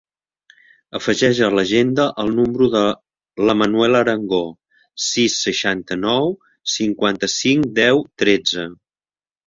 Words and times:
Afegeix 0.99 1.41
a 1.47 1.49
l'agenda 1.55 2.05
el 2.23 2.31
número 2.39 2.71
de 2.77 2.81
la 3.51 3.57
Manuela 3.61 4.03
Arango: 4.07 4.41
sis, 5.11 5.39
seixanta-nou, 5.47 6.37
cinquanta-cinc, 6.81 7.73
deu, 7.83 8.07
tretze. 8.25 8.71